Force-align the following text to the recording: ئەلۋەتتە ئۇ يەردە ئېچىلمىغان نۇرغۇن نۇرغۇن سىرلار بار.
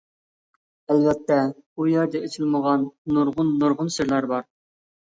ئەلۋەتتە 0.93 1.37
ئۇ 1.75 1.87
يەردە 1.91 2.25
ئېچىلمىغان 2.25 2.89
نۇرغۇن 3.19 3.57
نۇرغۇن 3.63 3.97
سىرلار 3.99 4.35
بار. 4.35 4.53